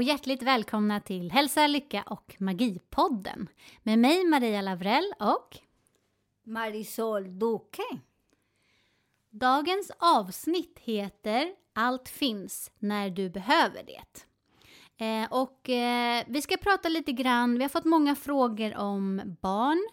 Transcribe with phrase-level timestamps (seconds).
[0.00, 3.48] Och hjärtligt välkomna till Hälsa, Lycka och Magipodden
[3.82, 5.58] med mig Maria Lavrell och
[6.44, 7.82] Marisol Duque.
[9.30, 14.02] dagens avsnitt heter Allt finns när du behöver det.
[15.04, 19.88] Eh, och eh, vi ska prata lite grann, vi har fått många frågor om barn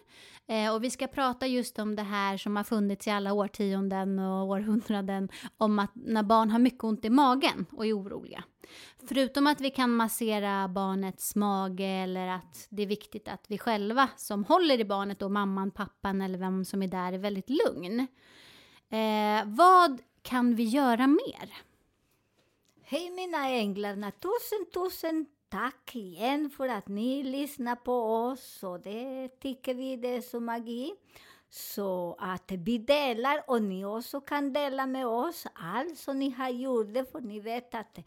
[0.48, 4.18] eh, och vi ska prata just om det här som har funnits i alla årtionden
[4.18, 8.44] och århundraden om att när barn har mycket ont i magen och är oroliga.
[9.08, 14.08] Förutom att vi kan massera barnets mage eller att det är viktigt att vi själva
[14.16, 18.06] som håller i barnet, då mamman, pappan eller vem som är där, är väldigt lugn.
[18.90, 21.56] Eh, vad kan vi göra mer?
[22.82, 29.28] Hej mina änglarna, tusen tusen tack igen för att ni lyssnar på oss och det
[29.28, 30.94] tycker vi det är så magi.
[31.50, 36.48] Så att vi delar och ni också kan dela med oss allt som ni har
[36.48, 37.98] gjort, det, för ni vet att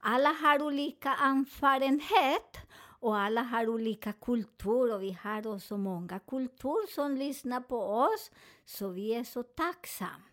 [0.00, 2.56] alla har olika erfarenhet
[3.00, 8.30] och alla har olika kultur och vi har också många kulturer som lyssnar på oss,
[8.64, 10.24] så vi är så tacksamma.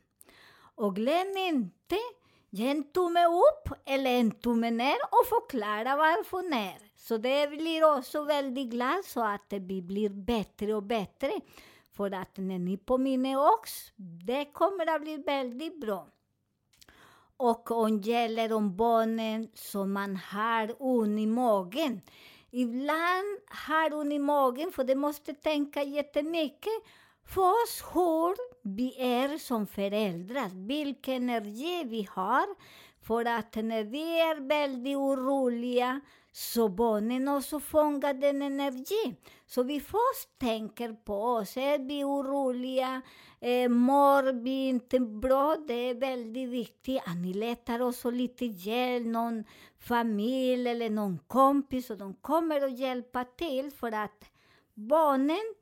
[0.75, 1.97] Och glöm inte,
[2.57, 6.77] ge en tumme upp eller en tumme ner och förklara varför ner.
[6.95, 11.31] Så det blir också väldigt glad så att vi blir bättre och bättre.
[11.93, 16.07] För att när ni påminner oss, det kommer att bli väldigt bra.
[17.37, 22.01] Och om gäller om barnen som man har ont i magen.
[22.51, 26.83] Ibland har ont i magen, för det måste tänka jättemycket
[27.27, 28.35] för oss hur
[28.75, 32.45] vi är som föräldrar, vilken energi vi har.
[33.01, 36.01] För att när vi är väldigt oroliga
[36.31, 39.15] så barnen också fångar den energin.
[39.45, 41.57] Så vi först tänker på oss.
[41.57, 43.01] Är vi oroliga?
[43.39, 45.55] Eh, mår vi inte bra?
[45.67, 49.43] Det är väldigt viktigt att ni letar också lite hjälp, någon
[49.79, 54.25] familj eller någon kompis, och de kommer att hjälpa till för att
[54.73, 55.55] barnen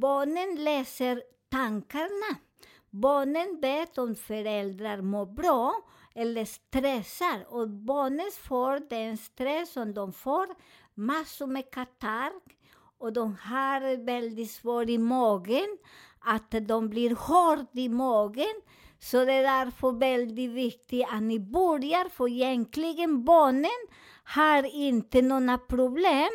[0.00, 2.38] Barnen läser tankarna.
[2.90, 5.74] Barnen vet om föräldrar mår bra
[6.14, 10.46] eller stressar och barnen får den stress som de får,
[10.94, 12.32] massor med katarr
[12.98, 15.78] och de har väldigt svårt i magen,
[16.20, 18.60] att de blir hårda i magen.
[18.98, 23.80] Så det är därför väldigt viktigt att ni börjar, för egentligen barnen
[24.24, 26.30] har inte några problem.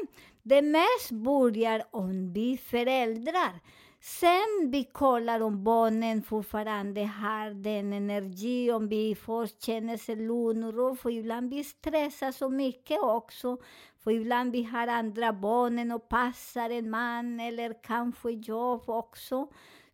[0.49, 3.59] Det mest börjar om vi föräldrar.
[3.99, 10.63] Sen vi kollar om barnen fortfarande har den energi, om vi först känner sig lugn
[10.63, 13.57] och ro, för ibland vi stressar så mycket också.
[14.03, 19.47] För ibland vi har andra barnen och passar en man eller kanske jobb också.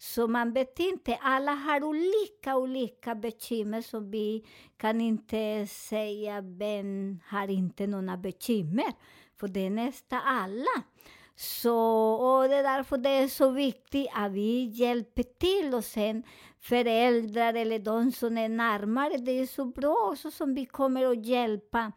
[0.04, 4.46] Så man vet inte, alla har olika, olika bekymmer, så vi
[4.78, 8.94] kan inte säga vem har inte några bekymmer
[9.40, 10.84] för det är nästan alla.
[11.36, 11.78] Så,
[12.14, 16.24] och det är därför det är så viktigt att vi hjälper till och sen
[16.60, 21.26] föräldrar eller de som är närmare, det är så bra också som vi kommer att
[21.26, 21.92] hjälpa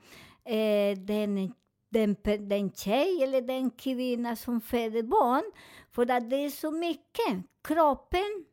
[0.44, 1.54] eh, den,
[1.88, 2.16] den,
[2.48, 5.44] den tjej eller den kvinna som föder barn.
[5.96, 7.44] För att det är så mycket.
[7.64, 8.44] Kroppen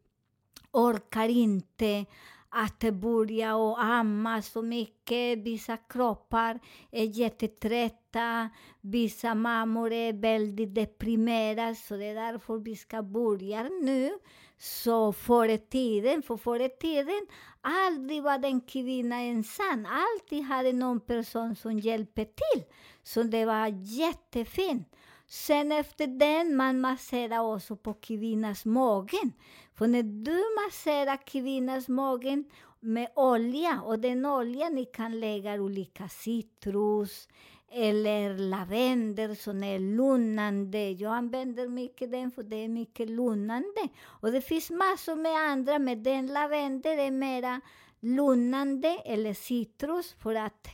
[0.71, 2.05] orkar inte
[2.49, 5.37] att börja och amma så mycket.
[5.37, 6.59] Vissa kroppar
[6.91, 8.49] är jättetrötta,
[8.81, 14.11] vissa mammor är väldigt deprimerade, så det är därför vi ska börja nu.
[14.57, 17.27] Så före tiden, för före tiden,
[17.61, 19.87] aldrig var den kvinna ensam.
[19.89, 22.63] Alltid hade någon person som hjälpte till.
[23.03, 24.87] Så det var jättefint.
[25.33, 29.33] Sen efter den, man masserar också på kvinnans magen.
[29.75, 32.45] För när du masserar kvinnans magen
[32.79, 37.27] med olja, och den oljan ni kan lägga olika citrus
[37.71, 40.91] eller lavendel som är lugnande.
[40.91, 43.87] Jag använder mycket den för det är mycket lugnande.
[44.03, 47.61] Och det finns massor med andra, men den lavendel är mera
[47.99, 50.67] lugnande, eller citrus, för att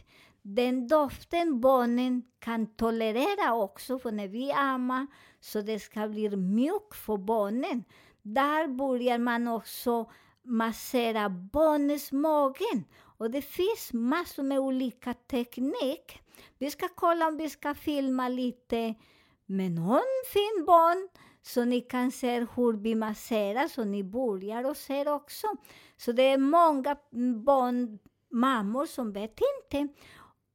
[0.56, 5.08] den doften barnen kan tolerera också, för när vi ammar
[5.40, 7.84] så det ska bli mjukt för barnen.
[8.22, 10.12] Där börjar man också
[10.44, 12.86] massera barnens magen.
[13.18, 16.22] Och det finns massor med olika teknik.
[16.58, 18.96] Vi ska kolla om vi ska filma lite
[19.46, 21.10] med någon fin barn
[21.42, 25.48] så ni kan se hur vi masserar, så ni börjar och ser också.
[25.98, 26.96] Så det är många
[27.46, 28.00] barn,
[28.32, 29.94] mammor som vet inte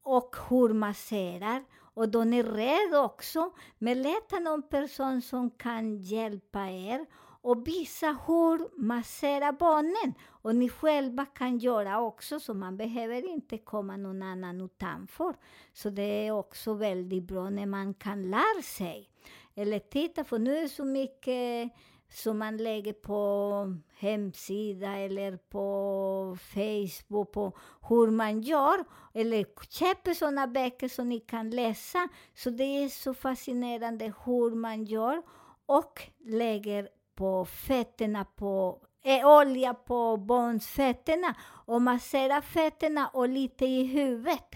[0.05, 1.65] och hur masserar.
[1.95, 3.51] Och de är rädda också.
[3.79, 7.07] Men leta någon person som kan hjälpa er
[7.45, 10.15] och visa hur massera barnen.
[10.27, 15.35] Och ni själva kan göra också, så man behöver inte komma någon annan utanför.
[15.73, 19.11] Så det är också väldigt bra när man kan lära sig.
[19.55, 21.73] Eller titta, för nu är det så mycket
[22.15, 27.53] som man lägger på hemsida eller på Facebook, på
[27.89, 28.85] hur man gör.
[29.15, 32.09] Eller köper sådana böcker som ni kan läsa.
[32.35, 35.23] Så det är så fascinerande hur man gör
[35.67, 41.35] och lägger på fötterna på eh, olja på barnsfötterna
[41.67, 44.51] och masserar fötterna och lite i huvudet.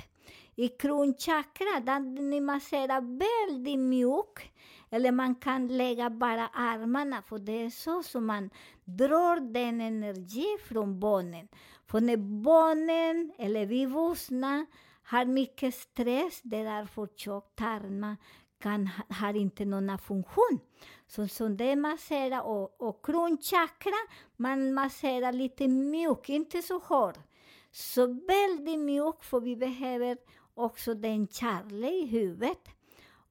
[0.55, 4.43] I kronchakra, där ni masserar väldigt mjukt.
[4.91, 8.51] Eller man kan lägga bara armarna, för det är så som man
[8.85, 11.49] drar den energi från barnen.
[11.87, 14.67] För när barnen, eller vi vuxna,
[15.03, 18.17] har mycket stress, det är därför tjocktarmar
[18.59, 20.61] kan, har inte någon funktion.
[21.07, 23.99] Så, så det masserar och, och kronchakra,
[24.37, 27.19] man masserar lite mjukt, inte så hårt.
[27.71, 30.19] Så väldigt mjukt, för vi behöver
[30.55, 32.78] också den kärlek i huvudet.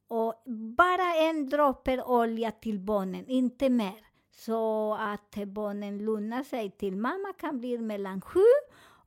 [0.08, 0.44] Och
[0.78, 4.08] bara en droppe olja till barnen, inte mer.
[4.32, 8.40] Så att barnen lugnar sig till mamma kan bli mellan sju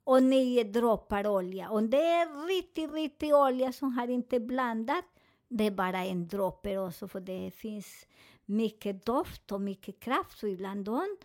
[0.03, 1.69] och nio droppar olja.
[1.69, 5.05] Om det är riktig, riktig olja som har inte blandat.
[5.47, 8.07] Det är bara en droppe också, för det finns
[8.45, 10.39] mycket doft och mycket kraft.
[10.39, 11.17] Så ibland de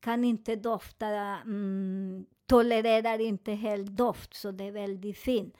[0.00, 5.54] kan inte dofta, mm, tolererar inte helt doft, så det är väldigt fint.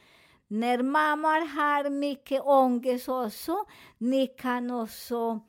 [0.48, 3.64] När mammor har mycket ångest också,
[3.98, 5.40] ni kan också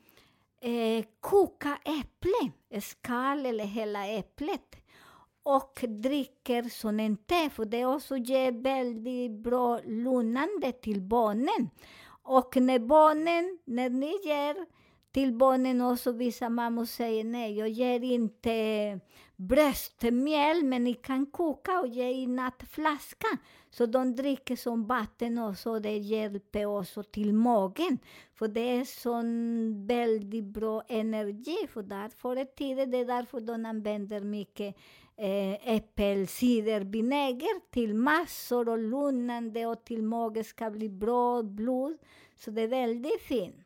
[0.60, 4.76] eh, koka äpple, skal eller hela äpplet
[5.42, 11.70] och dricker som en te, för det också ger väldigt bra lugnande till barnen.
[12.22, 14.66] Och när barnen, när ni ger
[15.16, 19.00] till barnen också, vissa mammor säger nej, jag ger inte
[19.36, 23.26] bröstmjöl men ni kan koka och ge i nattflaska.
[23.70, 27.98] Så de dricker som vatten också, det hjälper också till magen.
[28.34, 33.40] För det är sån väldigt bra energi, för där förr i tiden, det är därför
[33.40, 34.76] de använder mycket
[35.16, 41.98] eh, äppelcidervinäger till massor och lugnande och till magen ska bli bra blod.
[42.36, 43.65] Så det är väldigt fint.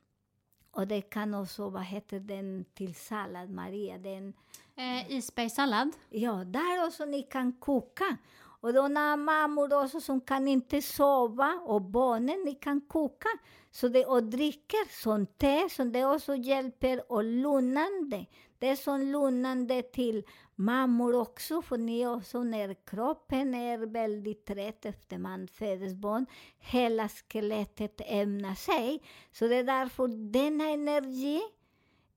[0.71, 3.99] Och det kan också, vad heter den till sallad, Maria?
[3.99, 4.33] Den,
[4.77, 5.93] Eh, isbergssallad.
[6.11, 8.17] ja, där också ni kan koka.
[8.61, 13.29] Och då när mammor också som kan inte sova och barnen, ni kan koka.
[13.71, 18.27] Så det, och dricker som te, som det också hjälper och lugnande.
[18.61, 20.25] Det är som lugnande till
[20.55, 26.27] mammor också, för ni också när kroppen är väldigt trött efter man föds barn,
[26.59, 29.03] hela skelettet ämnar sig.
[29.33, 31.41] Så det är därför denna energi,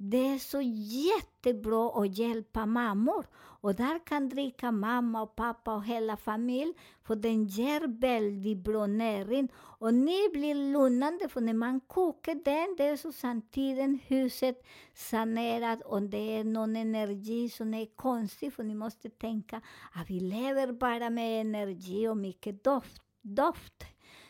[0.05, 3.25] det är så jättebra att hjälpa mammor.
[3.36, 6.74] Och där kan dricka mamma och pappa och hela familjen.
[7.03, 9.51] för den ger väldigt bra näring.
[9.55, 15.81] Och ni blir lugnande, för när man kokar den, det är så samtidigt huset sanerat
[15.81, 19.62] och det är någon energi som är konstig, för ni måste tänka
[19.93, 23.01] att vi lever bara med energi och mycket doft.
[23.22, 23.83] doft.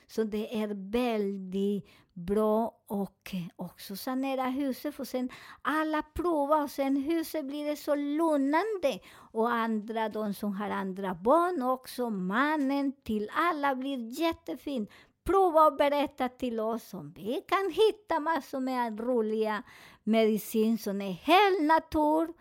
[0.08, 4.96] Så det är väldigt bra och eh, också sanera huset.
[4.96, 5.30] För sen
[5.62, 9.00] alla provar och sen huset blir det så lugnande.
[9.32, 14.90] Och andra, de som har andra barn också, mannen till alla blir jättefint.
[15.24, 19.64] Prova och berätta till oss om vi kan hitta massor med roliga
[20.04, 22.34] medicin som är helt natur.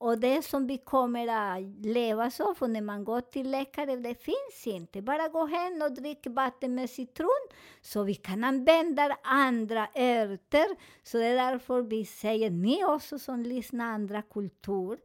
[0.00, 4.14] Och det som vi kommer att leva så, för när man går till läkare, det
[4.14, 5.02] finns inte.
[5.02, 7.48] Bara gå hem och drick vatten med citron,
[7.80, 10.66] så vi kan använda andra örter.
[11.02, 14.98] Så det är därför vi säger, ni också som lyssnar andra kultur,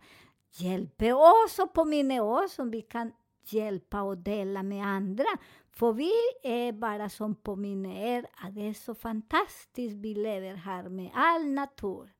[0.53, 3.11] hjälp oss och påminna oss om vi kan
[3.49, 5.29] hjälpa och dela med andra.
[5.71, 6.11] För vi
[6.43, 11.45] är bara som påminner er att det är så fantastiskt vi lever här med all
[11.45, 12.14] natur.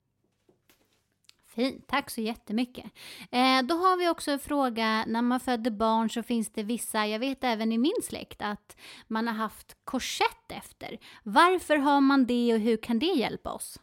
[1.56, 2.86] Fint, tack så jättemycket.
[3.32, 7.08] Eh, då har vi också en fråga, när man föder barn så finns det vissa,
[7.08, 10.98] jag vet även i min släkt, att man har haft korsett efter.
[11.24, 13.80] Varför har man det och hur kan det hjälpa oss?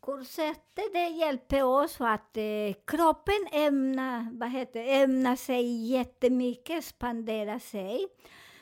[0.00, 7.60] Korsetter det hjälper oss för att eh, kroppen ämnar, vad heter, ämnar sig jättemycket, expandera
[7.60, 8.06] sig.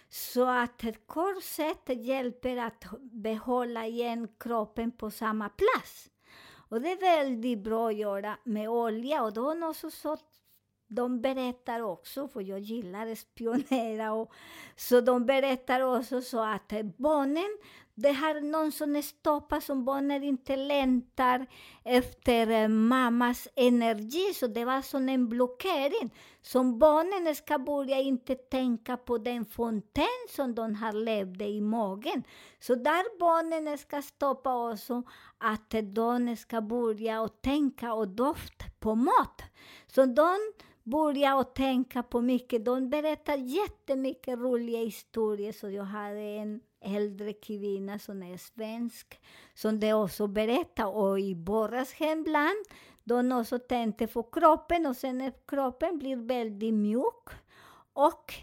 [0.09, 6.11] Så att ett korsett hjälper att behålla igen kroppen på samma plats.
[6.69, 9.23] Och det är väldigt bra att göra med olja.
[9.23, 10.17] Och då har så, så
[10.89, 14.33] de berättar också, för jag gillar att spionera, och,
[14.77, 17.59] så de berättar också så att barnen,
[18.00, 21.47] det här någon som stoppar som barnen inte längtar
[21.85, 26.14] efter eh, mammas energi, så det var som en blockering.
[26.43, 32.25] Som barnen ska börja inte tänka på den fontän som de har levt i magen.
[32.61, 35.02] Så där barnen ska stoppa också
[35.38, 39.43] att de ska börja och tänka och dofta på mat.
[39.87, 40.37] Så de
[40.83, 42.64] börja och tänka på mycket.
[42.64, 45.52] De berättar jättemycket roliga historier.
[45.52, 49.20] Så jag hade en äldre kvinna som är svensk,
[49.54, 50.87] som det också berättar.
[50.87, 52.64] Och i våras hemland,
[53.04, 57.28] de också tänkte på kroppen och sen när kroppen blir väldigt mjuk
[57.92, 58.35] och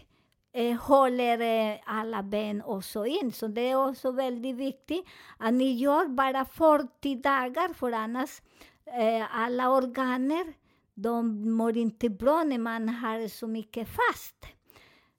[0.52, 3.32] eh, håller eh, alla ben också in.
[3.32, 5.06] Så det är också väldigt viktigt
[5.38, 8.42] att ni gör bara 40 dagar, för annars
[8.84, 10.54] eh, alla organer
[10.94, 14.46] de mår inte bra när man har så mycket fast.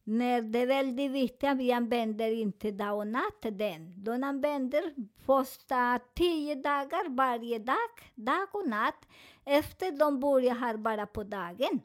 [0.10, 4.04] När det är väldigt viktigt att vi använder inte dag och natt den.
[4.04, 4.82] De använder
[5.26, 7.76] första tio dagar varje dag,
[8.16, 9.08] dag och natt.
[9.46, 11.80] Efter de börjar här bara på dagen.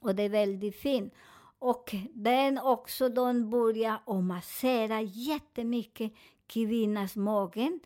[0.00, 1.14] Och det är väldigt fint.
[1.58, 6.12] Och den också, de börjar och massera jättemycket
[6.46, 7.80] kvinnans magen.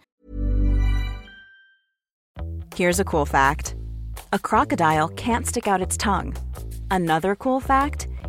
[2.77, 3.75] Here's a cool fact
[4.33, 6.35] a crocodile can't stick out its tongue.
[6.91, 8.07] Another cool fact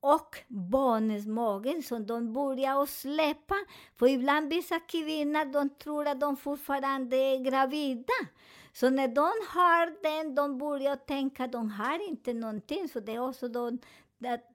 [0.00, 3.54] Och barnens magen som de börjar att släppa.
[3.96, 8.12] För ibland vissa kvinnor de tror att de fortfarande är gravida.
[8.72, 12.88] Så när de har den, de börjar tänka att de har inte någonting.
[12.88, 13.78] Så det är också de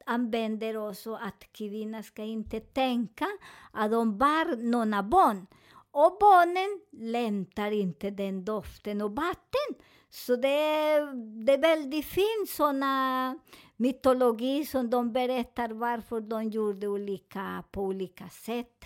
[0.05, 3.27] använder också att kvinnor ska inte tänka
[3.71, 5.47] att de bär några barn.
[5.91, 9.85] Och barnen lämnar inte den doften och vatten.
[10.15, 11.13] Så det är,
[11.45, 13.35] det är väldigt fint såna
[13.77, 18.85] mytologi som de berättar varför de gjorde olika på olika sätt.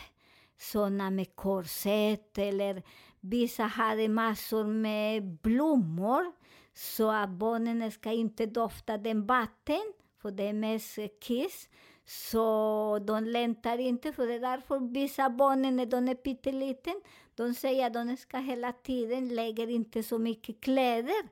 [0.58, 2.84] Såna med korsett eller
[3.20, 6.32] vissa hade massor med blommor
[6.74, 11.70] så att barnen ska inte dofta den vatten, för det är mest kiss.
[12.06, 17.02] Så de längtar inte, för det är därför vissa barnen när de är pytteliten,
[17.38, 21.30] de säger att de ska hela tiden lägger inte så mycket kläder.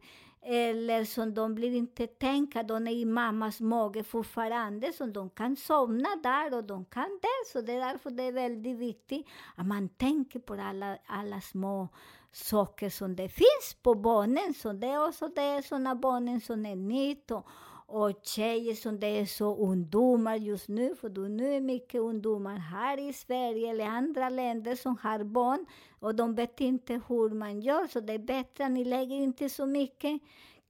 [0.47, 5.55] Eller som de blir inte tänka, de är i mammas mage fortfarande, så de kan
[5.55, 7.51] somna där och de kan det.
[7.51, 11.89] Så det är därför det är väldigt viktigt att man tänker på alla, alla små
[12.31, 14.53] saker som det finns på barnen.
[14.53, 17.47] Så det är också det sådana barnen som är nytt och,
[17.87, 22.57] och tjejer som det är så ungdomar just nu, för då nu är mycket ungdomar
[22.57, 25.65] här i Sverige eller andra länder som har barn
[25.99, 29.49] och de vet inte hur man gör, så det är bättre att ni lägger inte
[29.49, 30.21] så mycket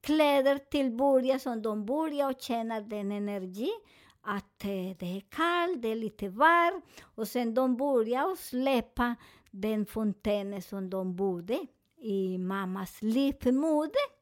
[0.01, 3.71] kläder till början som de börjar och känner den energi
[4.21, 9.15] att det är kallt, det är lite varmt och sen de börjar och släppa
[9.51, 11.59] den fontänen som de bodde
[11.97, 14.14] i mammas livmoder.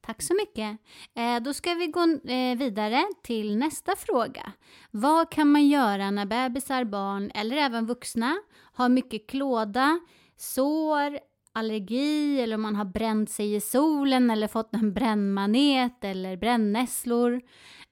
[0.00, 0.78] Tack så mycket.
[1.14, 4.52] Eh, då ska vi gå eh, vidare till nästa fråga.
[4.90, 8.36] Vad kan man göra när bebisar, barn eller även vuxna
[8.72, 10.00] har mycket klåda,
[10.36, 11.18] sår,
[11.52, 17.40] allergi eller om man har bränt sig i solen eller fått en brännmanet eller brännässlor.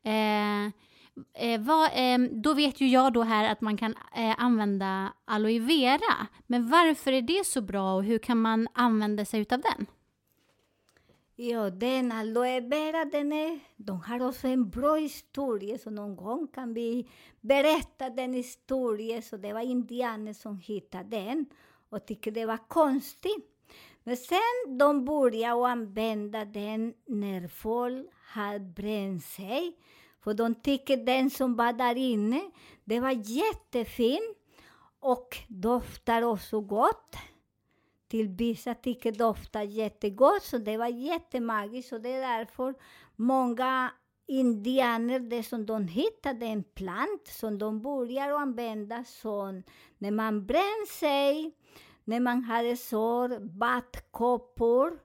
[0.04, 0.64] Eh,
[1.44, 5.58] eh, vad, eh, då vet ju jag då här att man kan eh, använda aloe
[5.58, 6.26] vera.
[6.46, 9.86] Men varför är det så bra och hur kan man använda sig utav den?
[11.40, 16.48] Ja, den aloe vera, den är, de har också en bra historia, så någon gång
[16.48, 17.08] kan vi
[17.40, 19.22] berätta den historien.
[19.22, 21.46] Så det var indianer som hittade den
[21.88, 23.46] och tyckte det var konstigt.
[24.04, 29.76] Men sen de började använda den när folk hade bränt sig.
[30.20, 32.50] För de tyckte den som var där inne,
[32.84, 34.34] det var jättefin
[35.00, 37.16] och doftar också gott
[38.08, 41.92] till vissa tycker doftar jättegott, så det var jättemagiskt.
[41.92, 42.74] Och det är därför
[43.16, 43.90] många
[44.26, 49.62] indianer, det som de hittade en plant som de börjar använda som
[49.98, 51.52] när man bränner sig,
[52.04, 55.00] när man hade sår, vattkoppor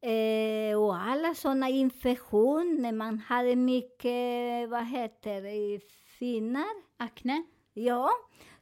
[0.00, 5.80] eh, och alla sådana infektioner, när man hade mycket, vad heter det,
[6.18, 6.94] finnar.
[6.96, 7.44] Akne?
[7.72, 8.10] Ja,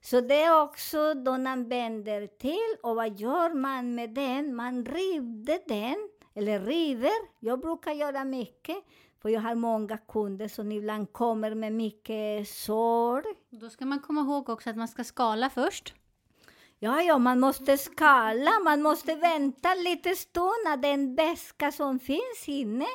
[0.05, 2.77] så det är också de använder till.
[2.83, 4.55] Och vad gör man med den?
[4.55, 7.13] Man rivde den, eller river.
[7.41, 8.77] Jag brukar göra mycket,
[9.23, 13.25] för jag har många kunder som ibland kommer med mycket sår.
[13.51, 15.95] Då ska man komma ihåg också att man ska skala först.
[16.79, 22.45] Ja, ja, man måste skala, man måste vänta lite stund när den väska som finns
[22.47, 22.87] inne,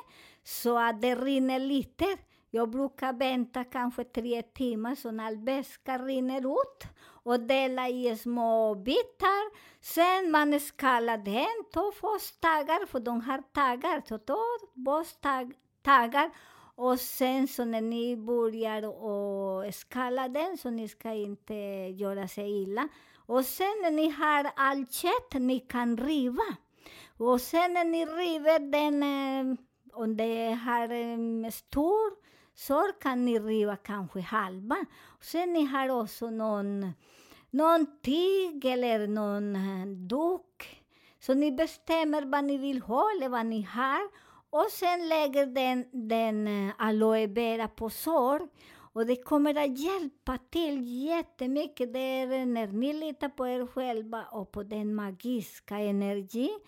[0.44, 2.06] så att det rinner lite.
[2.50, 6.88] Jag brukar vänta kanske tre timmar så när väskan rinner ut
[7.24, 9.52] och dela i små bitar.
[9.82, 14.38] Sen man skalar den, ta först taggar, för de har taggar, så ta
[14.86, 16.32] först tag, taggar
[16.76, 21.54] och sen så när ni börjar och skala den, så ni ska inte
[21.98, 22.88] göra sig illa.
[23.16, 26.56] Och sen när ni har allt kött, ni kan riva.
[27.18, 29.58] Och sen när ni river den, eh,
[29.94, 32.27] om det har en eh, stor
[32.58, 34.86] sår kan ni riva kanske halva.
[35.22, 36.94] Sen ni har också någon,
[37.50, 40.84] någon tyg eller någon eh, duk.
[41.20, 44.10] Så ni bestämmer vad ni vill ha eller vad ni har.
[44.50, 48.48] Och sen lägger den, den eh, aloe vera på sår.
[48.94, 51.94] Och det kommer att hjälpa till jättemycket.
[51.94, 56.60] Det är när ni litar på er själva och på den magiska energin.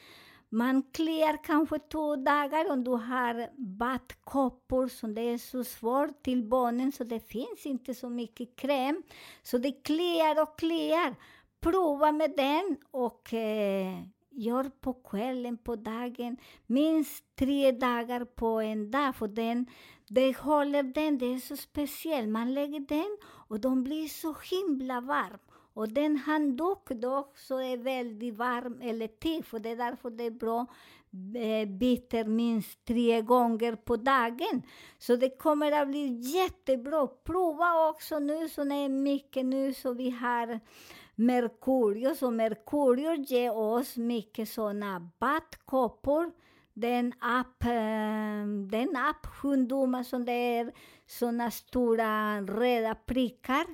[0.51, 6.43] Man kliar kanske två dagar om du har vattkoppor som det är så svårt till
[6.43, 9.03] barnen så det finns inte så mycket kräm.
[9.43, 11.15] Så det kliar och kliar.
[11.59, 18.91] Prova med den och eh, gör på kvällen, på dagen, minst tre dagar på en
[18.91, 19.15] dag.
[19.15, 19.65] För den,
[20.07, 22.29] det håller den, det är så speciellt.
[22.29, 25.39] Man lägger den och de blir så himla varm.
[25.79, 30.23] Och den handduk dock så är väldigt varm eller tyg, för det är därför det
[30.23, 30.65] är bra
[31.35, 34.61] eh, byter minst tre gånger på dagen.
[34.97, 37.07] Så det kommer att bli jättebra.
[37.07, 40.59] Prova också nu, så det är mycket nu så vi har
[41.15, 46.31] Merkurius, och Merkurius ger oss mycket sådana badkoppor.
[46.73, 50.71] Den app, eh, den app sjukdomar som det är
[51.07, 53.65] sådana stora röda prickar.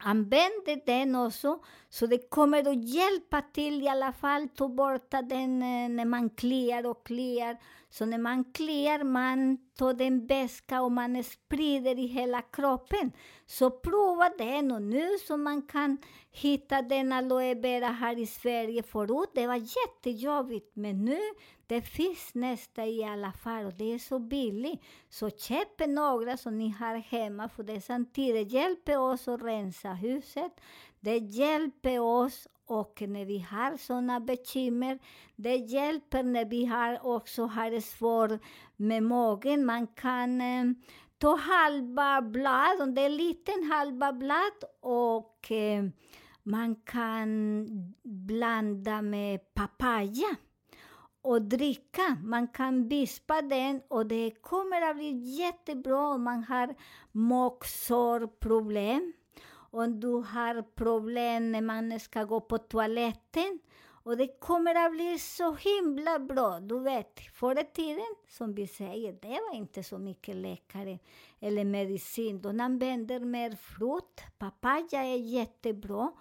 [0.00, 1.58] Använd den också,
[1.88, 6.30] så det kommer att hjälpa till i alla fall, ta bort den eh, när man
[6.30, 7.56] kliar och kliar.
[7.90, 13.12] Så när man kliar, man tar den beska och man sprider i hela kroppen.
[13.46, 15.98] Så prova den och nu så man kan
[16.30, 18.82] hitta den aloe vera här i Sverige.
[18.82, 21.18] Förut det var jättejobbigt, men nu
[21.66, 24.82] det finns nästa i alla fall och det är så billigt.
[25.08, 30.52] Så köp några som ni har hemma, för det samtidigt hjälper oss att rensa huset.
[31.00, 34.98] Det hjälper oss och när vi har sådana bekymmer,
[35.36, 38.40] det hjälper när vi har också har svårt
[38.76, 39.66] med magen.
[39.66, 40.64] Man kan eh,
[41.18, 45.84] ta halva blad, om det är liten halva blad, och eh,
[46.42, 47.66] man kan
[48.02, 50.36] blanda med papaya
[51.22, 52.16] och dricka.
[52.24, 56.74] Man kan vispa den och det kommer att bli jättebra om man har
[57.12, 59.12] magsårproblem.
[59.70, 63.58] Om du har problem när man ska gå på toaletten.
[64.02, 66.60] Och det kommer att bli så himla bra.
[66.60, 70.98] Du vet, förr i tiden, som vi säger, det var inte så mycket läkare
[71.40, 72.40] eller medicin.
[72.40, 74.20] De använder mer frukt.
[74.38, 76.12] Papaya är jättebra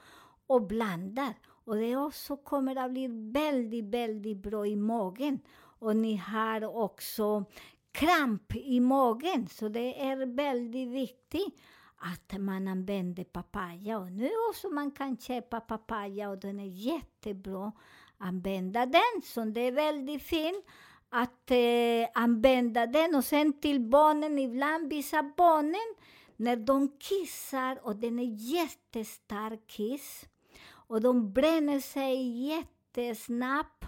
[0.47, 1.33] och blandar.
[1.47, 5.39] Och det också kommer att bli väldigt, väldigt bra i magen.
[5.79, 7.45] Och ni har också
[7.91, 11.55] kramp i magen, så det är väldigt viktigt
[11.97, 13.99] att man använder papaya.
[13.99, 17.71] Och nu också man kan köpa papaya och den är jättebra
[18.17, 19.21] använda den.
[19.23, 20.65] Så det är väldigt fint
[21.09, 23.15] att eh, använda den.
[23.15, 25.95] Och sen till barnen, ibland vissa barnen,
[26.35, 30.25] när de kissar och den är jättestark kiss
[30.69, 33.85] och de bränner sig jättesnabbt.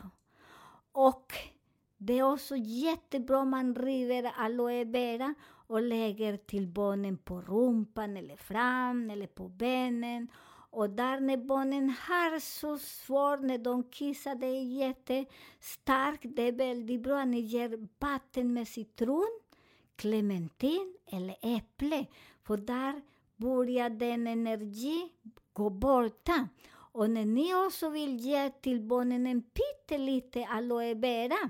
[0.91, 1.33] Och
[1.97, 5.35] det är också jättebra om man river aloe vera
[5.69, 10.27] och lägger till barnen på rumpan eller fram eller på benen.
[10.71, 16.25] Och där när barnen har så svårt när de kissar, det är jättestarkt.
[16.36, 19.39] Det är väldigt bra att ni ger vatten med citron,
[19.95, 22.05] clementin eller äpple.
[22.43, 23.01] För där
[23.36, 25.10] börjar den energi
[25.53, 26.47] gå borta.
[26.91, 31.49] Och när ni också vill ge till barnen en pyttelite aloe vera,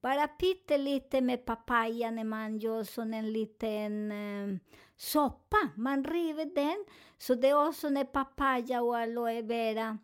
[0.00, 4.58] bara pyttelite med papaya när man gör som en liten eh,
[4.96, 5.56] soppa.
[5.74, 6.84] Man river den.
[7.18, 9.98] Så det är också när papaya och aloe vera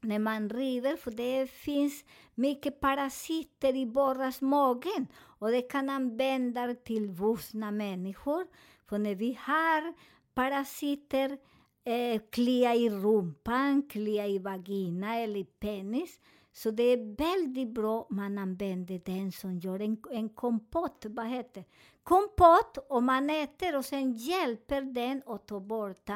[0.00, 7.10] när man river, för det finns mycket parasiter i borrasmagen och det kan användas till
[7.10, 8.46] vuxna människor.
[8.88, 9.94] För när vi har
[10.34, 11.38] parasiter,
[11.84, 16.20] eh, klia i rumpan, klia i vagina eller i penis,
[16.58, 21.64] så det är väldigt bra man använder den som gör en, en kompott, vad heter
[22.02, 26.08] Kompott och man äter och sen hjälper den att ta bort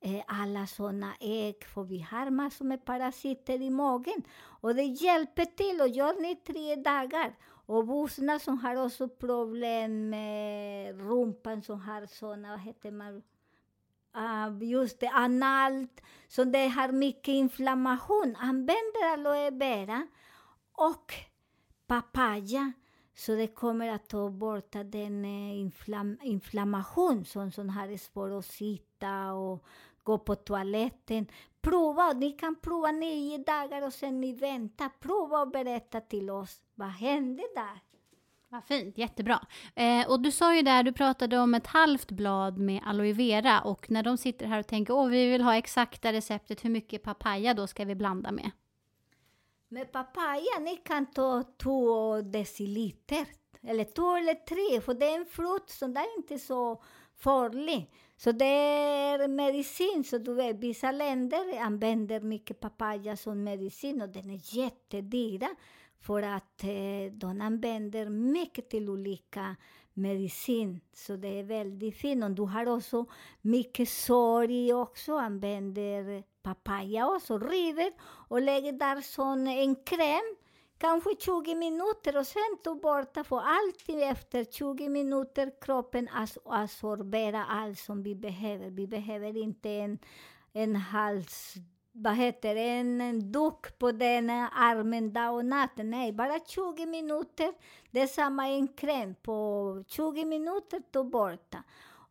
[0.00, 4.22] eh, alla sådana ägg, för vi har massor med parasiter i magen.
[4.40, 7.36] Och det hjälper till och gör ni tre dagar.
[7.66, 13.22] Och vuxna som har också problem med rumpan, som har sådana, vad heter man?
[14.16, 18.36] Uh, just det, analt, så det har mycket inflammation.
[18.38, 20.06] Använder aloe vera
[20.72, 21.14] och
[21.86, 22.72] papaya
[23.14, 28.46] så det kommer att ta bort den eh, inflam inflammation som, som har svårt att
[28.46, 29.64] sitta och
[30.02, 31.26] gå på toaletten.
[31.60, 34.90] Prova, ni kan prova nio dagar och sen ni väntar.
[35.00, 37.89] Prova och berätta till oss, vad hände där?
[38.52, 39.40] Vad fint, jättebra.
[39.74, 43.60] Eh, och du sa ju där, du pratade om ett halvt blad med aloe vera
[43.60, 47.02] och när de sitter här och tänker åh vi vill ha exakta receptet, hur mycket
[47.02, 48.50] papaya då ska vi blanda med?
[49.68, 53.26] Med papaya ni kan ta två deciliter,
[53.62, 56.82] eller två eller tre, för det är en frukt som är inte så
[57.18, 57.90] farlig.
[58.16, 64.08] Så det är medicin, så du vet, vissa länder använder mycket papaya som medicin och
[64.08, 65.48] den är jättedyra
[66.00, 69.56] för att eh, de använder mycket till olika
[69.94, 70.80] medicin.
[70.92, 72.24] Så det är väldigt fint.
[72.24, 73.06] Och du har också
[73.40, 77.92] mycket sorg också, använder papaya också, river
[78.28, 80.36] och lägger där som en kräm.
[80.78, 86.08] Kanske 20 minuter och sen du borta för alltid efter 20 minuter kroppen
[86.44, 88.70] absorberar allt som vi behöver.
[88.70, 89.98] Vi behöver inte en,
[90.52, 91.54] en hals
[92.02, 95.70] vad heter det, en, duk på den armen dag och natt.
[95.76, 97.52] Nej, bara 20 minuter.
[97.90, 99.14] Det är samma en kräm.
[99.14, 101.62] På 20 minuter, då borta.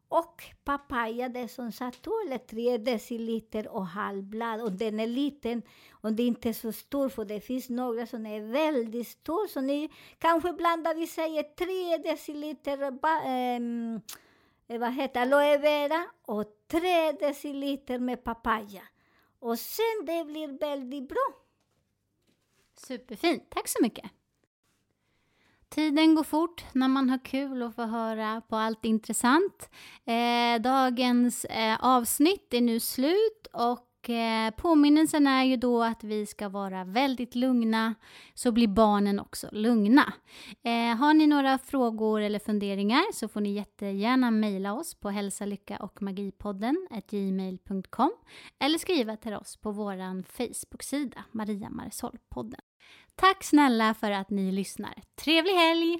[0.07, 4.61] Och papaya, det är som sagt 2 eller 3 deciliter och halvblad.
[4.61, 8.25] Och den är liten och det är inte så stor, för det finns några som
[8.25, 9.47] är väldigt stor.
[9.47, 13.13] Så ni kanske blandar, vi säger 3 deciliter ba,
[14.69, 18.81] eh, vad heter aloe vera och 3 deciliter med papaya.
[19.39, 21.27] Och sen det blir väldigt bra.
[22.75, 24.11] Superfint, tack så mycket.
[25.69, 29.69] Tiden går fort när man har kul och får höra på allt intressant.
[30.05, 33.47] Eh, dagens eh, avsnitt är nu slut
[33.99, 37.95] och eh, påminnelsen är ju då att vi ska vara väldigt lugna,
[38.33, 40.13] så blir barnen också lugna.
[40.63, 45.45] Eh, har ni några frågor eller funderingar så får ni jättegärna mejla oss på hälsa,
[45.45, 48.11] lycka och magipodden gmail.com
[48.59, 52.61] eller skriva till oss på vår Facebook-sida Maria Marisol-podden.
[53.15, 54.93] Tack snälla för att ni lyssnar.
[55.15, 55.99] Trevlig helg!